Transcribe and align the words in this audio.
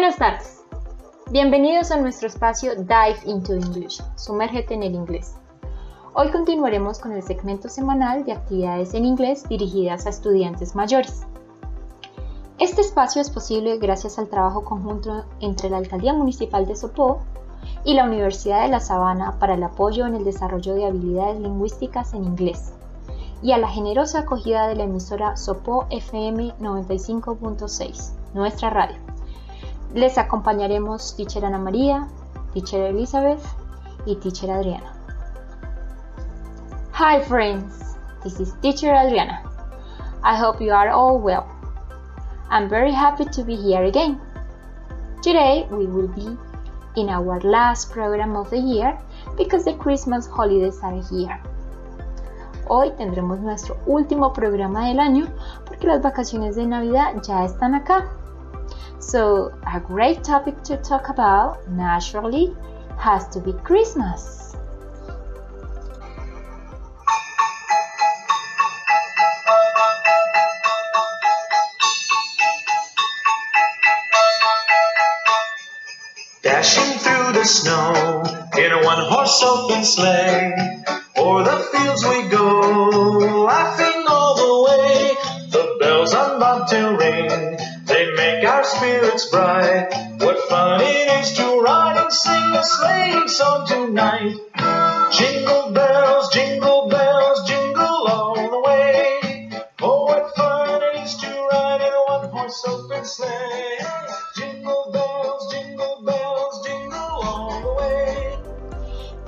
Buenas 0.00 0.16
tardes. 0.16 0.64
Bienvenidos 1.30 1.90
a 1.90 1.98
nuestro 1.98 2.26
espacio 2.26 2.74
Dive 2.74 3.18
into 3.26 3.52
English, 3.52 4.02
sumérgete 4.16 4.72
en 4.72 4.82
el 4.82 4.94
inglés. 4.94 5.34
Hoy 6.14 6.30
continuaremos 6.30 6.98
con 6.98 7.12
el 7.12 7.22
segmento 7.22 7.68
semanal 7.68 8.24
de 8.24 8.32
actividades 8.32 8.94
en 8.94 9.04
inglés 9.04 9.46
dirigidas 9.46 10.06
a 10.06 10.08
estudiantes 10.08 10.74
mayores. 10.74 11.26
Este 12.58 12.80
espacio 12.80 13.20
es 13.20 13.28
posible 13.28 13.76
gracias 13.76 14.18
al 14.18 14.30
trabajo 14.30 14.64
conjunto 14.64 15.26
entre 15.40 15.68
la 15.68 15.76
Alcaldía 15.76 16.14
Municipal 16.14 16.64
de 16.64 16.76
Sopó 16.76 17.20
y 17.84 17.92
la 17.92 18.04
Universidad 18.04 18.62
de 18.62 18.68
La 18.68 18.80
Sabana 18.80 19.38
para 19.38 19.52
el 19.52 19.62
apoyo 19.62 20.06
en 20.06 20.14
el 20.14 20.24
desarrollo 20.24 20.76
de 20.76 20.86
habilidades 20.86 21.38
lingüísticas 21.38 22.14
en 22.14 22.24
inglés 22.24 22.72
y 23.42 23.52
a 23.52 23.58
la 23.58 23.68
generosa 23.68 24.20
acogida 24.20 24.66
de 24.66 24.76
la 24.76 24.84
emisora 24.84 25.36
Sopó 25.36 25.84
FM 25.90 26.54
95.6, 26.58 28.12
nuestra 28.32 28.70
radio. 28.70 29.09
Les 29.94 30.16
acompañaremos 30.18 31.16
Teacher 31.16 31.44
Ana 31.44 31.58
María, 31.58 32.06
Teacher 32.54 32.80
Elizabeth 32.90 33.42
y 34.06 34.14
Teacher 34.14 34.48
Adriana. 34.48 34.92
Hi 36.92 37.20
friends, 37.22 37.96
this 38.22 38.38
is 38.38 38.52
Teacher 38.62 38.94
Adriana. 38.94 39.42
I 40.22 40.36
hope 40.36 40.60
you 40.60 40.72
are 40.72 40.90
all 40.90 41.18
well. 41.18 41.44
I'm 42.50 42.68
very 42.68 42.92
happy 42.92 43.24
to 43.24 43.42
be 43.42 43.56
here 43.56 43.82
again. 43.82 44.20
Today 45.22 45.66
we 45.72 45.86
will 45.86 46.08
be 46.08 46.38
in 46.94 47.08
our 47.08 47.40
last 47.40 47.90
program 47.90 48.36
of 48.36 48.48
the 48.50 48.58
year 48.58 48.96
because 49.36 49.64
the 49.64 49.74
Christmas 49.74 50.28
holidays 50.28 50.78
are 50.84 51.02
here. 51.10 51.40
Hoy 52.68 52.92
tendremos 52.92 53.40
nuestro 53.40 53.76
último 53.86 54.32
programa 54.32 54.86
del 54.86 55.00
año 55.00 55.26
porque 55.64 55.88
las 55.88 56.00
vacaciones 56.00 56.54
de 56.54 56.66
Navidad 56.66 57.20
ya 57.22 57.44
están 57.44 57.74
acá. 57.74 58.19
So, 59.00 59.50
a 59.66 59.80
great 59.80 60.22
topic 60.22 60.62
to 60.64 60.76
talk 60.76 61.08
about, 61.08 61.66
naturally, 61.70 62.54
has 62.98 63.26
to 63.30 63.40
be 63.40 63.54
Christmas. 63.54 64.54
Dashing 76.42 76.98
through 76.98 77.32
the 77.32 77.44
snow 77.44 78.22
in 78.58 78.72
a 78.72 78.84
one 78.84 79.10
horse 79.10 79.42
open 79.42 79.82
sleigh. 79.82 80.69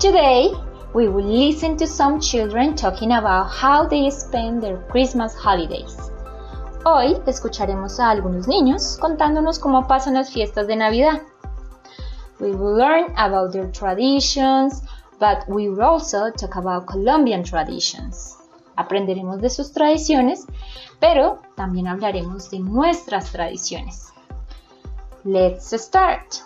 Today, 0.02 0.50
we 0.94 1.06
will 1.06 1.24
listen 1.24 1.76
to 1.76 1.86
some 1.86 2.18
children 2.18 2.74
talking 2.74 3.12
about 3.12 3.52
how 3.52 3.86
they 3.86 4.10
spend 4.10 4.60
their 4.60 4.78
Christmas 4.90 5.32
holidays. 5.32 5.96
Hoy 6.84 7.22
escucharemos 7.24 8.00
a 8.00 8.10
algunos 8.10 8.48
niños 8.48 8.98
contándonos 8.98 9.60
cómo 9.60 9.86
pasan 9.86 10.14
las 10.14 10.32
fiestas 10.32 10.66
de 10.66 10.74
Navidad. 10.74 11.22
We 12.40 12.50
will 12.50 12.76
learn 12.76 13.14
about 13.16 13.52
their 13.52 13.70
traditions, 13.70 14.82
but 15.20 15.48
we 15.48 15.68
will 15.68 15.82
also 15.82 16.32
talk 16.32 16.56
about 16.56 16.86
Colombian 16.86 17.44
traditions. 17.44 18.36
Aprenderemos 18.76 19.40
de 19.40 19.50
sus 19.50 19.70
tradiciones, 19.70 20.46
pero 20.98 21.42
también 21.54 21.86
hablaremos 21.86 22.50
de 22.50 22.58
nuestras 22.58 23.30
tradiciones. 23.30 24.12
Let's 25.22 25.72
start. 25.80 26.42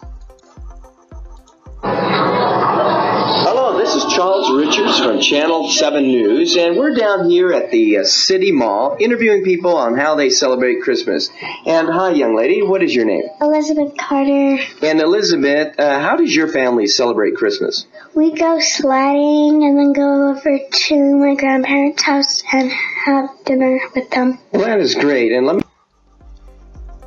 Hello, 3.28 3.76
this 3.76 3.92
is 3.92 4.04
Charles 4.14 4.53
Richards 4.53 5.00
from 5.00 5.20
Channel 5.20 5.69
7 5.69 6.00
News, 6.04 6.56
and 6.56 6.76
we're 6.76 6.94
down 6.94 7.28
here 7.28 7.53
at 7.53 7.72
the 7.72 7.98
uh, 7.98 8.04
City 8.04 8.53
Mall 8.53 8.97
interviewing 9.00 9.42
people 9.42 9.76
on 9.76 9.97
how 9.97 10.14
they 10.14 10.31
celebrate 10.31 10.81
Christmas. 10.81 11.28
And 11.66 11.88
hi, 11.88 12.12
young 12.12 12.36
lady, 12.36 12.62
what 12.62 12.84
is 12.84 12.94
your 12.94 13.04
name? 13.04 13.25
Elizabeth 13.41 13.97
Carter. 13.98 14.62
And 14.81 15.00
Elizabeth, 15.00 15.76
uh, 15.76 15.98
how 15.98 16.15
does 16.15 16.36
your 16.36 16.47
family 16.47 16.86
celebrate 16.86 17.34
Christmas? 17.34 17.84
We 18.15 18.32
go 18.32 18.60
sledding 18.60 19.65
and 19.65 19.76
then 19.76 19.92
go 19.92 20.31
over 20.31 20.59
to 20.70 21.16
my 21.16 21.34
grandparents' 21.34 22.03
house 22.03 22.44
and 22.53 22.70
have 22.70 23.31
dinner 23.44 23.81
with 23.92 24.09
them. 24.10 24.38
Well, 24.53 24.62
that 24.62 24.78
is 24.78 24.94
great. 24.94 25.32
And 25.32 25.47
let 25.48 25.56
me 25.56 25.62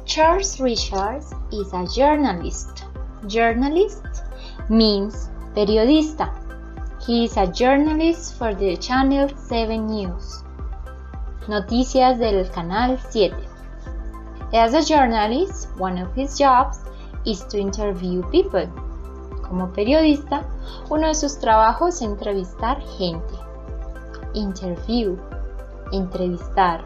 Charles 0.06 0.60
Richards 0.60 1.34
is 1.54 1.72
a 1.72 1.88
journalist. 1.96 2.84
Journalist 3.28 4.04
means 4.70 5.30
periodista. 5.56 6.30
He 7.06 7.26
is 7.26 7.38
a 7.38 7.48
journalist 7.48 8.38
for 8.38 8.54
the 8.54 8.78
Channel 8.78 9.30
7 9.30 9.88
News. 9.88 10.44
Noticias 11.48 12.20
del 12.20 12.46
Canal 12.50 12.98
7. 12.98 13.36
As 14.54 14.74
a 14.74 14.84
journalist, 14.84 15.70
one 15.78 15.98
of 15.98 16.14
his 16.14 16.38
jobs 16.38 16.80
is 17.26 17.44
to 17.46 17.58
interview 17.58 18.22
people. 18.32 18.68
Como 19.44 19.68
periodista, 19.74 20.46
uno 20.90 21.08
de 21.08 21.16
sus 21.16 21.40
trabajos 21.40 21.96
es 21.96 22.02
entrevistar 22.02 22.80
gente. 22.98 23.34
Interview. 24.36 25.18
Entrevistar. 25.92 26.84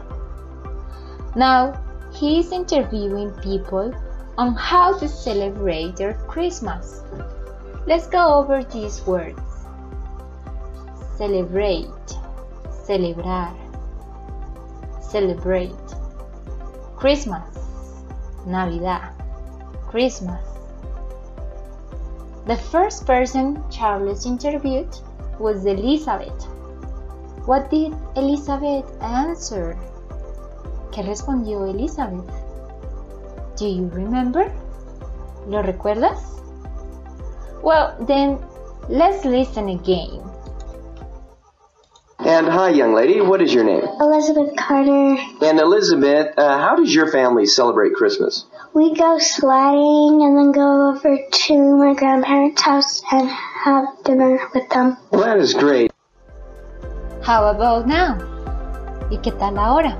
Now, 1.36 1.74
he 2.12 2.40
is 2.40 2.52
interviewing 2.52 3.30
people 3.42 3.92
on 4.38 4.54
how 4.54 4.96
to 4.98 5.08
celebrate 5.08 5.96
their 5.96 6.14
Christmas. 6.28 7.02
Let's 7.86 8.06
go 8.06 8.40
over 8.40 8.64
these 8.64 9.04
words. 9.06 9.40
Celebrate, 11.18 11.86
celebrar, 12.86 13.52
celebrate. 15.02 15.76
Christmas, 16.96 17.44
Navidad, 18.46 19.12
Christmas. 19.86 20.40
The 22.46 22.56
first 22.56 23.04
person 23.04 23.62
Charles 23.70 24.24
interviewed 24.24 24.88
was 25.38 25.66
Elizabeth. 25.66 26.46
What 27.44 27.70
did 27.70 27.92
Elizabeth 28.16 28.90
answer? 29.02 29.76
¿Qué 30.90 31.02
respondió 31.04 31.68
Elizabeth? 31.68 32.32
Do 33.56 33.66
you 33.68 33.90
remember? 33.90 34.50
¿Lo 35.46 35.62
recuerdas? 35.62 36.34
Well, 37.64 37.96
then 37.98 38.44
let's 38.90 39.24
listen 39.24 39.70
again. 39.70 40.20
And 42.18 42.46
hi, 42.46 42.68
young 42.70 42.92
lady, 42.92 43.22
what 43.22 43.40
is 43.40 43.54
your 43.54 43.64
name? 43.64 43.84
Elizabeth 44.00 44.54
Carter. 44.56 45.16
And 45.40 45.58
Elizabeth, 45.58 46.36
uh, 46.36 46.58
how 46.58 46.76
does 46.76 46.94
your 46.94 47.10
family 47.10 47.46
celebrate 47.46 47.94
Christmas? 47.94 48.44
We 48.74 48.94
go 48.94 49.18
sledding 49.18 50.20
and 50.22 50.36
then 50.36 50.52
go 50.52 50.90
over 50.90 51.16
to 51.16 51.76
my 51.76 51.94
grandparents' 51.94 52.60
house 52.60 53.02
and 53.10 53.30
have 53.30 53.84
dinner 54.04 54.38
with 54.54 54.68
them. 54.68 54.98
Well, 55.10 55.24
that 55.24 55.38
is 55.38 55.54
great. 55.54 55.90
How 57.22 57.48
about 57.48 57.88
now? 57.88 58.18
¿Y 59.10 59.16
qué 59.24 59.32
tal 59.38 59.58
ahora? 59.58 59.96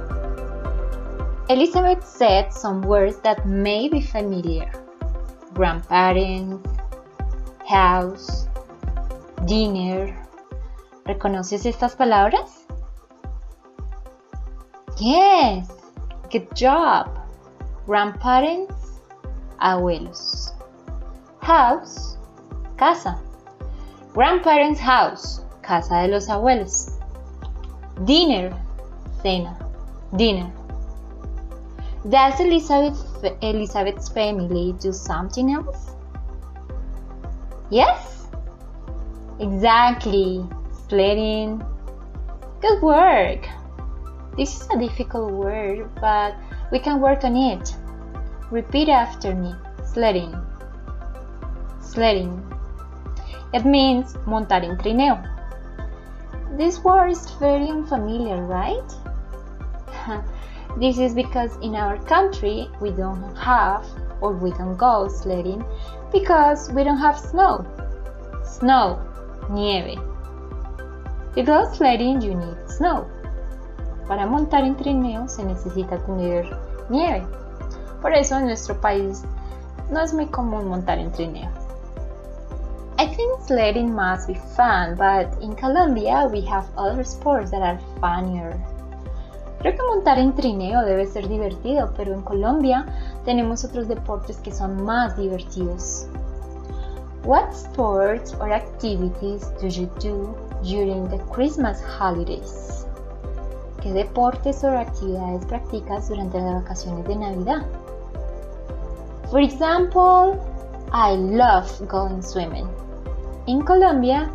Elizabeth 1.49 2.05
said 2.05 2.53
some 2.53 2.83
words 2.83 3.21
that 3.21 3.47
may 3.49 3.89
be 3.89 4.03
familiar. 4.03 4.71
Grandparents, 5.55 6.74
house, 7.69 8.47
dinner. 9.47 10.15
¿Reconoces 11.05 11.67
estas 11.67 11.97
palabras? 11.97 12.67
Yes, 14.99 15.69
good 16.31 16.49
job. 16.55 17.09
Grandparents, 17.87 19.01
abuelos. 19.59 20.53
House, 21.41 22.17
casa. 22.77 23.21
Grandparents' 24.15 24.81
house, 24.81 25.43
casa 25.63 26.03
de 26.03 26.09
los 26.09 26.29
abuelos. 26.29 26.93
Dinner, 28.05 28.55
cena, 29.23 29.59
dinner. 30.17 30.51
Does 32.09 32.39
Elizabeth, 32.41 32.97
Elizabeth's 33.43 34.09
family 34.09 34.75
do 34.79 34.93
something 34.93 35.53
else? 35.53 35.95
Yes? 37.75 38.29
Exactly. 39.41 40.47
Splitting. 40.85 41.61
Good 42.61 42.81
work. 42.81 43.49
This 44.37 44.61
is 44.61 44.69
a 44.71 44.79
difficult 44.79 45.33
word, 45.33 45.91
but 46.01 46.37
we 46.71 46.79
can 46.79 47.01
work 47.01 47.25
on 47.25 47.37
it. 47.37 47.75
Repeat 48.53 48.89
after 48.89 49.35
me. 49.35 49.53
sledding. 49.83 50.33
Sledding. 51.81 52.39
It 53.53 53.65
means 53.65 54.15
montar 54.25 54.63
en 54.63 54.79
trineo. 54.79 55.19
This 56.57 56.79
word 56.85 57.11
is 57.11 57.29
very 57.41 57.71
unfamiliar, 57.71 58.41
right? 58.45 58.91
this 60.79 60.99
is 60.99 61.13
because 61.13 61.57
in 61.57 61.75
our 61.75 61.99
country 62.05 62.69
we 62.81 62.93
don't 62.93 63.35
have 63.35 63.85
or 64.21 64.33
we 64.33 64.51
don't 64.53 64.77
go 64.77 65.09
sledding 65.09 65.65
because 66.13 66.73
we 66.73 66.85
don't 66.85 66.99
have 66.99 67.19
snow. 67.19 67.65
Snow, 68.45 68.99
nieve. 69.51 69.99
To 71.35 71.43
go 71.43 71.65
sledding 71.73 72.21
you 72.21 72.35
need 72.35 72.57
snow. 72.69 73.07
Para 74.07 74.27
montar 74.27 74.65
en 74.65 74.77
trineo 74.77 75.29
se 75.29 75.45
necesita 75.45 75.99
tener 76.05 76.45
nieve. 76.89 77.27
Por 78.01 78.13
eso 78.13 78.37
en 78.37 78.47
nuestro 78.47 78.81
país 78.81 79.25
no 79.91 80.01
es 80.01 80.13
muy 80.13 80.27
común 80.27 80.69
montar 80.69 80.99
en 80.99 81.11
trineo. 81.11 81.51
I 82.97 83.07
think 83.07 83.41
sledding 83.43 83.93
must 83.93 84.29
be 84.29 84.35
fun, 84.57 84.95
but 84.95 85.43
in 85.43 85.57
Colombia 85.57 86.29
we 86.31 86.43
have 86.43 86.67
other 86.77 87.03
sports 87.03 87.51
that 87.51 87.63
are 87.63 87.81
funnier. 88.01 88.57
Creo 89.59 89.75
que 89.75 89.83
montar 89.83 90.19
en 90.19 90.35
trineo 90.35 90.83
debe 90.83 91.07
ser 91.07 91.27
divertido, 91.27 91.93
pero 91.97 92.13
en 92.13 92.23
Colombia 92.23 92.87
tenemos 93.25 93.65
otros 93.65 93.89
deportes 93.89 94.39
que 94.39 94.53
son 94.53 94.85
más 94.85 95.17
divertidos. 95.17 96.07
What 97.25 97.53
sports 97.53 98.35
or 98.39 98.53
activities 98.53 99.49
do 99.61 99.69
you 99.69 99.87
do 99.99 100.35
during 100.63 101.09
the 101.09 101.19
Christmas 101.33 101.83
holidays? 101.83 102.87
¿Qué 103.81 103.93
deportes 103.93 104.63
o 104.65 104.69
actividades 104.69 105.45
practicas 105.47 106.09
durante 106.09 106.39
las 106.39 106.63
vacaciones 106.63 107.07
de 107.07 107.17
Navidad? 107.17 107.67
For 109.31 109.41
example, 109.41 110.39
I 110.93 111.17
love 111.17 111.67
going 111.89 112.23
swimming. 112.23 112.69
In 113.47 113.63
Colombia, 113.63 114.31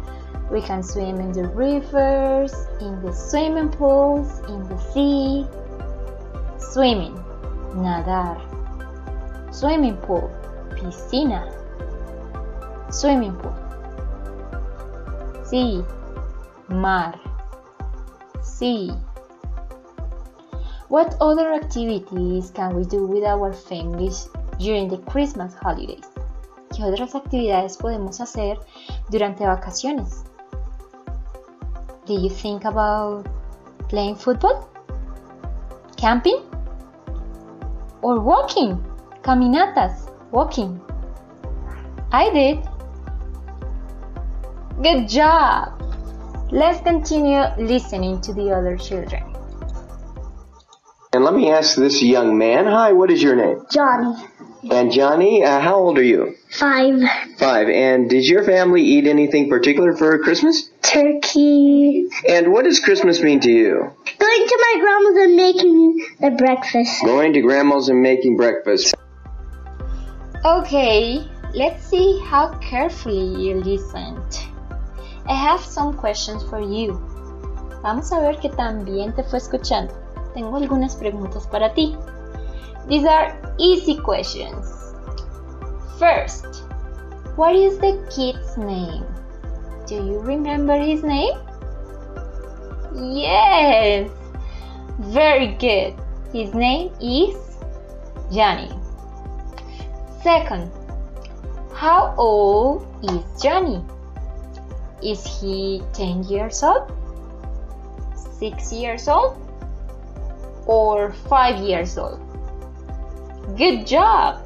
we 0.51 0.61
can 0.61 0.83
swim 0.83 1.19
in 1.19 1.31
the 1.31 1.47
rivers, 1.49 2.53
in 2.81 3.01
the 3.01 3.13
swimming 3.13 3.69
pools, 3.69 4.39
in 4.49 4.67
the 4.67 4.77
sea. 4.91 5.45
Swimming, 6.57 7.15
nadar. 7.75 8.48
Swimming 9.51 9.97
pool, 9.97 10.29
piscina. 10.75 11.41
Swimming 12.91 13.35
pool. 13.35 13.55
Sea, 15.43 15.83
mar. 16.69 17.19
Sea. 18.43 18.91
What 20.87 21.15
other 21.19 21.53
activities 21.53 22.51
can 22.51 22.75
we 22.75 22.83
do 22.85 23.07
with 23.07 23.23
our 23.23 23.51
families 23.51 24.29
during 24.59 24.87
the 24.87 24.97
Christmas 25.09 25.55
holidays? 25.55 26.05
¿Qué 26.71 26.83
otras 26.83 27.15
actividades 27.15 27.77
podemos 27.77 28.21
hacer 28.21 28.59
durante 29.09 29.45
vacaciones? 29.45 30.25
Do 32.05 32.13
you 32.13 32.29
think 32.29 32.65
about 32.65 33.27
playing 33.87 34.15
football? 34.15 34.69
Camping? 35.97 36.41
Or 38.01 38.19
walking? 38.19 38.88
Caminatas, 39.29 40.09
walking. 40.31 40.81
I 42.11 42.31
did. 42.31 42.67
Good 44.81 45.07
job! 45.07 45.79
Let's 46.51 46.81
continue 46.81 47.43
listening 47.59 48.21
to 48.21 48.33
the 48.33 48.49
other 48.49 48.75
children. 48.75 49.21
And 51.13 51.23
let 51.23 51.35
me 51.35 51.51
ask 51.51 51.77
this 51.77 52.01
young 52.01 52.39
man. 52.39 52.65
Hi, 52.65 52.91
what 52.91 53.11
is 53.11 53.21
your 53.21 53.35
name? 53.35 53.65
Johnny. 53.71 54.15
And 54.71 54.91
Johnny, 54.91 55.43
uh, 55.43 55.59
how 55.59 55.75
old 55.75 55.99
are 55.99 56.03
you? 56.03 56.33
Five. 56.49 56.99
Five. 57.37 57.69
And 57.69 58.09
did 58.09 58.25
your 58.25 58.43
family 58.43 58.81
eat 58.81 59.05
anything 59.05 59.47
particular 59.47 59.95
for 59.95 60.17
Christmas? 60.17 60.71
Turkey. 60.81 62.07
And 62.27 62.51
what 62.51 62.65
does 62.65 62.79
Christmas 62.79 63.21
mean 63.21 63.41
to 63.41 63.51
you? 63.51 63.75
Going 64.17 64.47
to 64.47 64.65
my 64.73 64.81
grandma's 64.81 65.23
and 65.23 65.35
making 65.35 66.07
the 66.19 66.31
breakfast. 66.31 67.05
Going 67.05 67.33
to 67.33 67.41
grandma's 67.41 67.89
and 67.89 68.01
making 68.01 68.35
breakfast. 68.35 68.95
Okay, 70.45 71.27
let's 71.53 71.83
see 71.83 72.23
how 72.23 72.57
carefully 72.59 73.43
you 73.43 73.55
listened. 73.55 74.39
I 75.27 75.35
have 75.35 75.59
some 75.59 75.97
questions 75.97 76.43
for 76.43 76.61
you. 76.61 76.93
Vamos 77.83 78.13
a 78.13 78.21
ver 78.21 78.39
qué 78.39 78.49
tan 78.55 78.85
bien 78.85 79.13
te 79.13 79.23
fue 79.23 79.39
escuchando. 79.39 79.93
Tengo 80.33 80.55
algunas 80.55 80.95
preguntas 80.95 81.45
para 81.45 81.73
ti. 81.73 81.93
These 82.87 83.05
are 83.05 83.35
easy 83.57 83.97
questions. 83.97 84.95
First, 85.99 86.63
what 87.35 87.53
is 87.53 87.77
the 87.79 87.99
kid's 88.09 88.55
name? 88.55 89.03
Do 89.87 89.95
you 89.95 90.19
remember 90.19 90.77
his 90.77 91.03
name? 91.03 91.37
Yes! 92.95 94.09
Very 94.99 95.47
good. 95.59 95.95
His 96.31 96.53
name 96.53 96.91
is 97.01 97.35
Johnny. 98.31 98.78
Second, 100.21 100.69
how 101.73 102.13
old 102.17 102.85
is 103.03 103.23
Johnny? 103.41 103.81
Is 105.01 105.23
he 105.25 105.81
10 105.93 106.23
years 106.23 106.61
old? 106.61 106.91
6 108.39 108.73
years 108.73 109.07
old? 109.07 109.37
Or 110.67 111.13
5 111.29 111.63
years 111.63 111.97
old? 111.97 112.19
Good 113.55 113.87
job! 113.87 114.43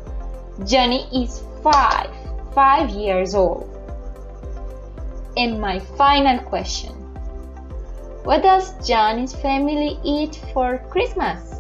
Johnny 0.64 1.10
is 1.12 1.42
5, 1.64 2.08
5 2.54 2.90
years 2.92 3.34
old. 3.34 3.66
And 5.38 5.60
my 5.60 5.80
final 5.98 6.38
question. 6.38 6.94
What 8.24 8.44
does 8.44 8.78
Johnny's 8.88 9.34
family 9.34 9.98
eat 10.04 10.36
for 10.54 10.78
Christmas? 10.92 11.60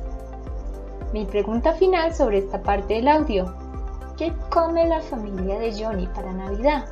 Mi 1.11 1.25
pregunta 1.25 1.73
final 1.73 2.13
sobre 2.13 2.37
esta 2.37 2.59
parte 2.59 3.01
del 3.01 3.07
audio. 3.07 3.62
¿Qué 4.17 4.31
come 4.51 4.87
la 4.87 5.01
familia 5.01 5.57
de 5.59 5.71
Johnny 5.71 6.07
para 6.07 6.31
Navidad? 6.31 6.85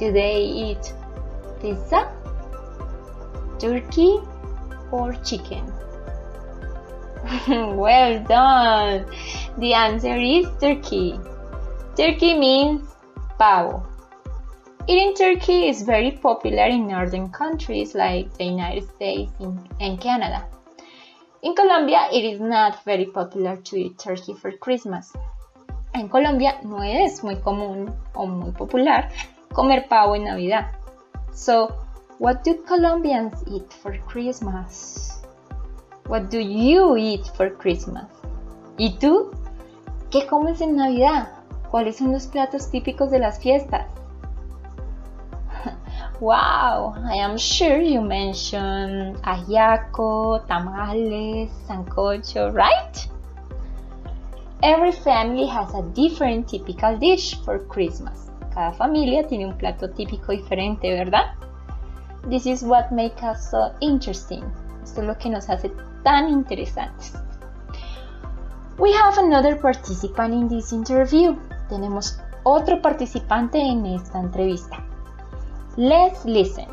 Do 0.00 0.10
they 0.12 0.42
eat 0.42 0.92
pizza, 1.60 2.10
turkey, 3.60 4.18
or 4.90 5.12
chicken? 5.22 5.64
well 7.76 8.24
done! 8.24 9.06
The 9.58 9.74
answer 9.74 10.16
is 10.16 10.48
turkey. 10.60 11.20
Turkey 11.96 12.34
means 12.34 12.82
pavo. 13.38 13.86
Eating 14.88 15.14
turkey 15.14 15.68
is 15.68 15.82
very 15.82 16.10
popular 16.10 16.64
in 16.64 16.88
northern 16.88 17.28
countries 17.30 17.94
like 17.94 18.32
the 18.36 18.44
United 18.44 18.88
States 18.96 19.32
and 19.38 20.00
Canada. 20.00 20.44
In 21.42 21.54
Colombia, 21.54 22.08
it 22.12 22.24
is 22.24 22.40
not 22.40 22.84
very 22.84 23.06
popular 23.06 23.56
to 23.56 23.76
eat 23.76 23.98
turkey 23.98 24.34
for 24.34 24.50
Christmas. 24.50 25.12
En 25.92 26.08
Colombia 26.08 26.60
no 26.62 26.82
es 26.82 27.24
muy 27.24 27.36
común 27.36 27.92
o 28.14 28.26
muy 28.26 28.52
popular 28.52 29.08
comer 29.52 29.88
pavo 29.88 30.14
en 30.14 30.24
Navidad. 30.24 30.68
So, 31.32 31.68
what 32.18 32.44
do 32.44 32.62
Colombians 32.66 33.34
eat 33.48 33.72
for 33.72 33.98
Christmas? 34.06 35.22
What 36.06 36.30
do 36.30 36.38
you 36.38 36.96
eat 36.96 37.26
for 37.36 37.56
Christmas? 37.56 38.06
¿Y 38.76 38.98
tú? 38.98 39.30
¿Qué 40.10 40.26
comes 40.26 40.60
en 40.60 40.76
Navidad? 40.76 41.28
¿Cuáles 41.70 41.98
son 41.98 42.12
los 42.12 42.26
platos 42.26 42.70
típicos 42.70 43.10
de 43.10 43.18
las 43.18 43.38
fiestas? 43.38 43.86
wow, 46.20 46.94
I 47.04 47.18
am 47.18 47.36
sure 47.36 47.80
you 47.80 48.00
mentioned 48.00 49.16
ajiaco, 49.22 50.40
tamales, 50.46 51.50
sancocho, 51.66 52.50
right? 52.52 53.10
Every 54.62 54.92
family 54.92 55.46
has 55.46 55.72
a 55.74 55.82
different 55.94 56.46
typical 56.48 56.98
dish 56.98 57.34
for 57.44 57.60
Christmas. 57.68 58.30
Cada 58.52 58.72
familia 58.72 59.26
tiene 59.26 59.46
un 59.46 59.56
plato 59.56 59.88
típico 59.88 60.32
diferente, 60.32 60.92
¿verdad? 60.92 61.32
This 62.28 62.44
is 62.44 62.62
what 62.62 62.92
makes 62.92 63.22
us 63.22 63.50
so 63.50 63.72
interesting. 63.80 64.44
Esto 64.82 65.00
es 65.00 65.06
lo 65.06 65.16
que 65.16 65.30
nos 65.30 65.48
hace 65.48 65.70
tan 66.04 66.28
interesantes. 66.28 67.14
We 68.78 68.92
have 68.92 69.16
another 69.16 69.56
participant 69.56 70.34
in 70.34 70.48
this 70.48 70.72
interview. 70.74 71.36
Tenemos 71.70 72.20
otro 72.42 72.82
participante 72.82 73.58
en 73.58 73.86
esta 73.86 74.18
entrevista. 74.18 74.84
Let's 75.78 76.26
listen. 76.26 76.68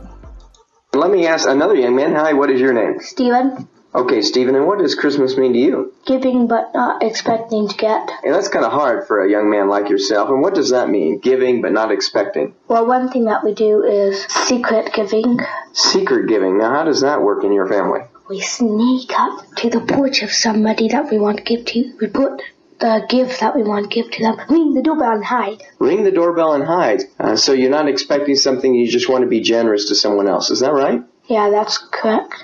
Let 0.94 1.10
me 1.10 1.26
ask 1.26 1.48
another 1.48 1.76
young 1.76 1.96
man. 1.96 2.16
Hi, 2.16 2.34
what 2.34 2.50
is 2.50 2.60
your 2.60 2.74
name? 2.74 3.00
Steven. 3.00 3.70
Okay, 3.96 4.22
Stephen, 4.22 4.56
and 4.56 4.68
what 4.68 4.80
does 4.80 4.96
Christmas 4.96 5.38
mean 5.38 5.54
to 5.54 5.60
you? 5.60 5.94
Giving 6.06 6.48
but 6.48 6.74
not 6.74 7.02
expecting 7.02 7.68
to 7.68 7.76
get. 7.76 8.12
And 8.24 8.34
that's 8.34 8.48
kind 8.50 8.66
of 8.66 8.72
hard 8.72 9.08
for 9.08 9.24
a 9.24 9.30
young 9.30 9.50
man 9.50 9.70
like 9.70 9.90
yourself. 9.90 10.30
And 10.30 10.42
what 10.42 10.54
does 10.54 10.70
that 10.70 10.90
mean? 10.90 11.20
Giving 11.20 11.62
but 11.62 11.72
not 11.72 11.92
expecting. 11.92 12.54
Well, 12.68 12.86
one 12.86 13.10
thing 13.10 13.26
that 13.26 13.44
we 13.44 13.54
do 13.54 13.84
is 13.84 14.24
secret 14.26 14.94
giving. 14.94 15.40
Secret 15.74 16.28
giving. 16.28 16.58
Now, 16.58 16.72
how 16.72 16.84
does 16.84 17.02
that 17.02 17.22
work 17.22 17.44
in 17.44 17.54
your 17.54 17.68
family? 17.68 18.02
We 18.30 18.42
sneak 18.42 19.12
up 19.18 19.56
to 19.58 19.70
the 19.70 19.80
porch 19.80 20.22
of 20.22 20.32
somebody 20.32 20.90
that 20.90 21.10
we 21.10 21.18
want 21.18 21.38
to 21.38 21.44
give 21.44 21.66
to. 21.66 21.98
We 22.02 22.08
put 22.08 22.42
the 22.80 23.06
gift 23.10 23.40
that 23.40 23.56
we 23.56 23.64
want 23.64 23.90
to 23.90 23.96
give 24.04 24.12
to 24.12 24.22
them. 24.24 24.38
Ring 24.50 24.74
the 24.74 24.82
doorbell 24.82 25.14
and 25.14 25.26
hide. 25.26 25.64
Ring 25.80 26.04
the 26.04 26.12
doorbell 26.12 26.54
and 26.54 26.64
hide. 26.64 27.02
Uh, 27.20 27.36
so 27.36 27.54
you're 27.54 27.72
not 27.72 27.88
expecting 27.88 28.36
something, 28.36 28.74
you 28.76 28.92
just 28.92 29.10
want 29.10 29.24
to 29.24 29.28
be 29.28 29.42
generous 29.42 29.88
to 29.88 29.96
someone 29.96 30.28
else. 30.28 30.52
Is 30.52 30.60
that 30.60 30.74
right? 30.74 31.02
Yeah, 31.26 31.50
that's 31.50 31.78
correct. 31.78 32.44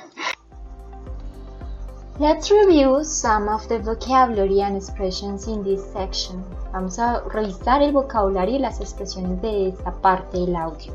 Let's 2.19 2.51
review 2.51 3.03
some 3.03 3.49
of 3.49 3.67
the 3.67 3.79
vocabulary 3.79 4.61
and 4.61 4.77
expressions 4.77 5.47
in 5.47 5.63
this 5.63 5.83
section. 5.91 6.43
Vamos 6.71 6.99
a 6.99 7.23
revisar 7.33 7.81
el 7.81 7.91
vocabulario 7.91 8.57
y 8.57 8.59
las 8.59 8.79
expresiones 8.79 9.41
de 9.41 9.69
esta 9.69 9.91
parte 9.99 10.37
del 10.37 10.55
audio. 10.55 10.93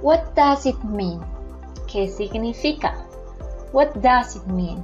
What 0.00 0.32
does 0.36 0.64
it 0.66 0.80
mean? 0.84 1.20
¿Qué 1.88 2.06
significa? 2.06 2.94
What 3.72 4.00
does 4.00 4.36
it 4.36 4.46
mean? 4.46 4.78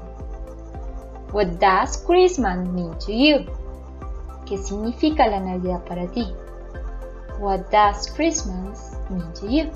What 1.31 1.61
does 1.61 1.97
Christmas 2.05 2.67
mean 2.71 2.99
to 2.99 3.13
you? 3.13 3.47
¿Qué 4.45 4.59
significa 4.59 5.29
la 5.29 5.39
Navidad 5.39 5.85
para 5.85 6.09
ti? 6.09 6.35
What 7.39 7.71
does 7.71 8.11
Christmas 8.11 8.97
mean 9.09 9.33
to 9.35 9.47
you? 9.47 9.71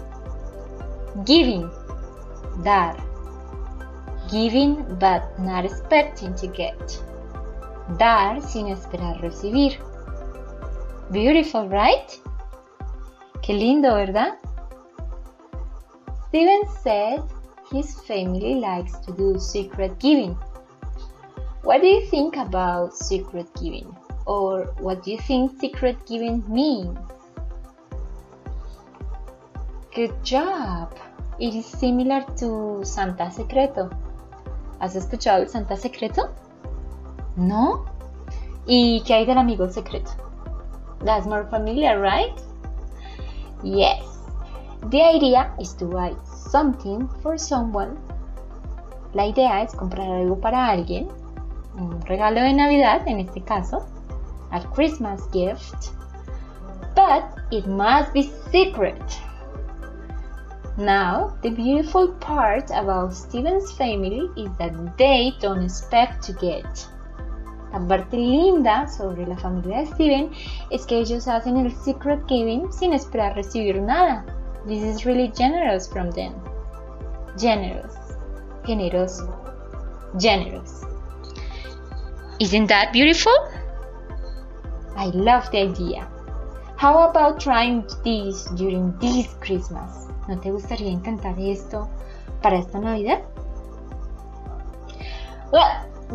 Giving, 1.24 1.70
dar. 2.64 3.13
Giving 4.34 4.74
but 4.98 5.38
not 5.38 5.64
expecting 5.64 6.34
to 6.42 6.48
get. 6.48 7.00
Dar 7.98 8.40
sin 8.40 8.66
esperar 8.66 9.22
recibir. 9.22 9.74
Beautiful, 11.12 11.68
right? 11.68 12.18
Qué 13.42 13.54
lindo, 13.54 13.94
¿verdad? 13.94 14.38
Steven 16.26 16.62
said 16.82 17.22
his 17.70 18.00
family 18.08 18.56
likes 18.56 18.98
to 19.06 19.12
do 19.12 19.38
secret 19.38 20.00
giving. 20.00 20.34
What 21.62 21.82
do 21.82 21.86
you 21.86 22.04
think 22.06 22.36
about 22.36 22.92
secret 22.92 23.46
giving? 23.54 23.94
Or 24.26 24.74
what 24.80 25.04
do 25.04 25.12
you 25.12 25.18
think 25.18 25.60
secret 25.60 25.96
giving 26.06 26.42
means? 26.48 26.98
Good 29.94 30.24
job! 30.24 30.92
It 31.38 31.54
is 31.54 31.66
similar 31.66 32.24
to 32.38 32.82
Santa 32.84 33.30
Secreto. 33.30 33.90
¿Has 34.84 34.96
escuchado 34.96 35.40
el 35.40 35.48
Santa 35.48 35.76
Secreto? 35.76 36.28
¿No? 37.36 37.86
¿Y 38.66 39.02
qué 39.06 39.14
hay 39.14 39.24
del 39.24 39.38
amigo 39.38 39.66
secreto? 39.70 40.10
That's 41.02 41.26
more 41.26 41.46
familiar, 41.48 41.98
right? 41.98 42.38
Yes. 43.62 44.04
The 44.90 45.00
idea 45.00 45.54
is 45.58 45.74
to 45.78 45.86
buy 45.86 46.14
something 46.26 47.08
for 47.22 47.38
someone. 47.38 47.96
La 49.14 49.24
idea 49.24 49.62
es 49.62 49.74
comprar 49.74 50.06
algo 50.06 50.38
para 50.38 50.68
alguien, 50.68 51.08
un 51.78 52.02
regalo 52.02 52.42
de 52.42 52.52
Navidad 52.52 53.08
en 53.08 53.20
este 53.20 53.40
caso, 53.40 53.86
a 54.50 54.60
Christmas 54.74 55.22
gift, 55.32 55.94
but 56.94 57.24
it 57.50 57.66
must 57.66 58.12
be 58.12 58.24
secret. 58.52 59.02
Now, 60.76 61.36
the 61.42 61.50
beautiful 61.50 62.08
part 62.14 62.70
about 62.70 63.14
Steven's 63.14 63.70
family 63.72 64.28
is 64.36 64.50
that 64.58 64.98
they 64.98 65.32
don't 65.40 65.62
expect 65.62 66.24
to 66.24 66.32
get. 66.32 66.88
La 67.72 67.78
parte 67.78 68.16
linda 68.16 68.88
sobre 68.88 69.24
la 69.24 69.36
familia 69.36 69.80
de 69.80 69.86
Steven 69.86 70.30
es 70.72 70.84
que 70.84 70.98
ellos 70.98 71.28
hacen 71.28 71.58
el 71.58 71.70
secret 71.70 72.26
giving 72.26 72.72
sin 72.72 72.92
esperar 72.92 73.36
recibir 73.36 73.80
nada. 73.80 74.24
This 74.66 74.82
is 74.82 75.06
really 75.06 75.28
generous 75.28 75.86
from 75.86 76.10
them. 76.10 76.34
Generous. 77.38 77.94
Generoso. 78.64 79.32
Generous. 80.18 80.84
Isn't 82.40 82.66
that 82.66 82.92
beautiful? 82.92 83.36
I 84.96 85.06
love 85.14 85.48
the 85.52 85.58
idea. 85.58 86.13
How 86.84 87.08
about 87.08 87.40
trying 87.40 87.88
this 88.04 88.44
during 88.56 88.92
this 88.98 89.28
Christmas? 89.40 90.06
¿No 90.28 90.38
te 90.38 90.50
gustaría 90.50 90.90
intentar 90.90 91.34
esto 91.38 91.88
para 92.42 92.58
esta 92.58 92.78
Navidad? 92.78 93.22
Well, 95.50 95.64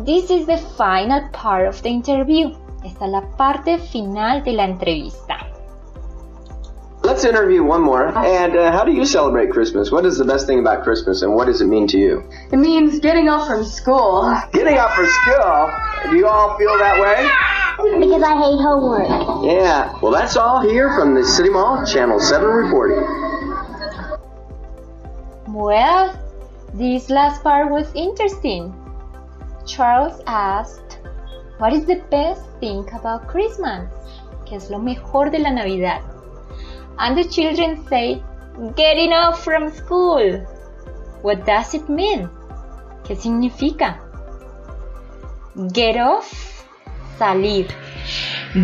this 0.04 0.30
is 0.30 0.46
the 0.46 0.58
final 0.78 1.28
part 1.32 1.66
of 1.66 1.82
the 1.82 1.88
interview. 1.88 2.54
Esta 2.84 3.04
es 3.04 3.10
la 3.10 3.22
parte 3.36 3.78
final 3.78 4.44
de 4.44 4.52
la 4.52 4.66
entrevista. 4.66 5.38
Let's 7.02 7.24
interview 7.24 7.64
one 7.64 7.82
more. 7.82 8.06
And 8.16 8.54
uh, 8.54 8.70
how 8.70 8.84
do 8.84 8.92
you 8.92 9.04
celebrate 9.04 9.50
Christmas? 9.50 9.90
What 9.90 10.06
is 10.06 10.18
the 10.18 10.24
best 10.24 10.46
thing 10.46 10.60
about 10.60 10.84
Christmas 10.84 11.22
and 11.22 11.34
what 11.34 11.46
does 11.46 11.60
it 11.60 11.66
mean 11.66 11.88
to 11.88 11.98
you? 11.98 12.22
It 12.52 12.58
means 12.58 13.00
getting 13.00 13.28
off 13.28 13.48
from 13.48 13.64
school. 13.64 14.40
Getting 14.52 14.78
off 14.78 14.94
for 14.94 15.04
school. 15.04 15.68
Do 16.12 16.16
you 16.16 16.28
all 16.28 16.56
feel 16.56 16.78
that 16.78 17.00
way? 17.00 17.58
Because 17.80 18.22
I 18.22 18.36
hate 18.36 18.60
homework. 18.60 19.08
Yeah. 19.44 19.98
Well, 20.00 20.12
that's 20.12 20.36
all 20.36 20.60
here 20.60 20.94
from 20.94 21.14
the 21.14 21.24
City 21.24 21.48
Mall, 21.48 21.84
Channel 21.86 22.20
7 22.20 22.46
reporting. 22.46 22.98
Well, 25.48 26.14
this 26.74 27.08
last 27.10 27.42
part 27.42 27.70
was 27.70 27.90
interesting. 27.94 28.74
Charles 29.66 30.20
asked, 30.26 30.98
What 31.58 31.72
is 31.72 31.86
the 31.86 32.02
best 32.10 32.42
thing 32.60 32.88
about 32.92 33.26
Christmas? 33.26 33.88
¿Qué 34.44 34.56
es 34.56 34.70
lo 34.70 34.78
mejor 34.78 35.30
de 35.30 35.38
la 35.38 35.50
Navidad? 35.50 36.02
And 36.98 37.16
the 37.16 37.24
children 37.24 37.86
say, 37.88 38.22
Getting 38.76 39.12
off 39.12 39.42
from 39.42 39.70
school. 39.70 40.38
What 41.22 41.46
does 41.46 41.74
it 41.74 41.88
mean? 41.88 42.28
¿Qué 43.04 43.16
significa? 43.16 43.98
Get 45.72 45.96
off, 45.96 46.59
salir. 47.20 47.66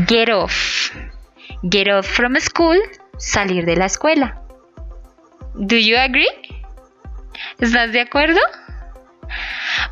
Get 0.06 0.30
off. 0.30 0.90
Get 1.62 1.88
off 1.88 2.06
from 2.06 2.40
school, 2.40 2.78
salir 3.18 3.66
de 3.66 3.76
la 3.76 3.86
escuela. 3.86 4.40
Do 5.54 5.76
you 5.76 5.96
agree? 5.96 6.30
¿Estás 7.58 7.92
de 7.92 8.00
acuerdo? 8.00 8.40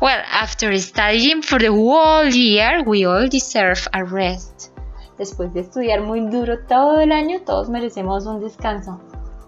Well, 0.01 0.21
after 0.31 0.75
studying 0.79 1.41
for 1.43 1.59
the 1.59 1.71
whole 1.71 2.27
year, 2.27 2.83
we 2.85 3.05
all 3.05 3.27
deserve 3.27 3.87
a 3.93 4.03
rest. 4.03 4.71
Después 5.17 5.53
de 5.53 5.61
estudiar 5.61 6.01
muy 6.01 6.29
duro 6.29 6.65
todo 6.67 6.99
el 6.99 7.11
año, 7.11 7.41
todos 7.45 7.69
merecemos 7.69 8.25
un 8.25 8.41
descanso. 8.41 8.99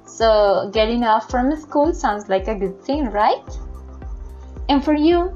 So, 0.05 0.69
getting 0.71 1.03
off 1.03 1.29
from 1.29 1.55
school 1.57 1.93
sounds 1.93 2.29
like 2.29 2.47
a 2.47 2.55
good 2.55 2.81
thing, 2.83 3.11
right? 3.11 3.43
And 4.69 4.83
for 4.83 4.95
you, 4.95 5.35